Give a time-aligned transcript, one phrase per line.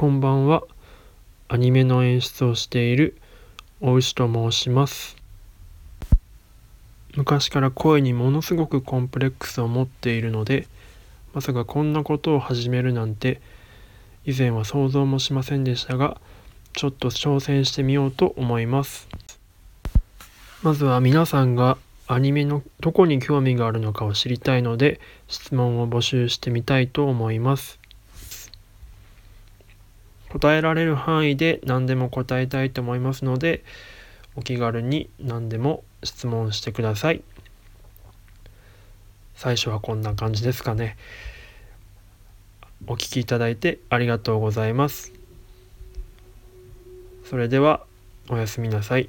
[0.00, 0.62] こんばんは。
[1.48, 3.18] アニメの演出をしている
[3.82, 5.14] 大牛と申します。
[7.14, 10.68] 昔から声にものすごくコンプレックスを持っているので、
[11.34, 13.42] まさかこんなことを始めるなんて
[14.24, 16.18] 以前は想像もしませんでしたが、
[16.72, 19.06] ちょっと挑戦してみようと思います。
[20.62, 21.76] まずは皆さんが
[22.06, 24.98] アニメのどこに興味があるのかを知りたいので
[25.28, 27.79] 質問を募集してみたいと思います。
[30.30, 33.62] 答えられる範囲で何でも答えたいと思いますので
[34.36, 37.22] お気軽に何でも質問してください。
[39.34, 40.96] 最初はこんな感じですかね。
[42.86, 45.12] お聞きいただいてありがとうございます。
[47.24, 47.84] それでは
[48.28, 49.08] おやすみなさい。